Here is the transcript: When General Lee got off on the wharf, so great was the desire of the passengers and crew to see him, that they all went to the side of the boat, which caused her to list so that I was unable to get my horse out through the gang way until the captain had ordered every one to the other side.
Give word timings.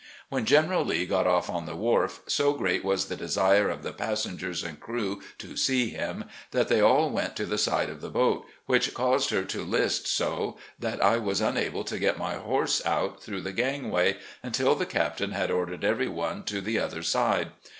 When 0.29 0.45
General 0.47 0.83
Lee 0.83 1.05
got 1.05 1.27
off 1.27 1.47
on 1.47 1.67
the 1.67 1.75
wharf, 1.75 2.21
so 2.25 2.53
great 2.53 2.83
was 2.83 3.05
the 3.05 3.15
desire 3.15 3.69
of 3.69 3.83
the 3.83 3.93
passengers 3.93 4.63
and 4.63 4.79
crew 4.79 5.21
to 5.37 5.55
see 5.55 5.91
him, 5.91 6.23
that 6.49 6.69
they 6.69 6.81
all 6.81 7.11
went 7.11 7.35
to 7.35 7.45
the 7.45 7.59
side 7.59 7.87
of 7.87 8.01
the 8.01 8.09
boat, 8.09 8.47
which 8.65 8.95
caused 8.95 9.29
her 9.29 9.43
to 9.43 9.63
list 9.63 10.07
so 10.07 10.57
that 10.79 11.03
I 11.03 11.17
was 11.17 11.39
unable 11.39 11.83
to 11.83 11.99
get 11.99 12.17
my 12.17 12.33
horse 12.33 12.83
out 12.83 13.21
through 13.21 13.41
the 13.41 13.51
gang 13.53 13.91
way 13.91 14.17
until 14.41 14.73
the 14.73 14.87
captain 14.87 15.33
had 15.33 15.51
ordered 15.51 15.83
every 15.83 16.07
one 16.09 16.45
to 16.45 16.61
the 16.61 16.79
other 16.79 17.03
side. 17.03 17.51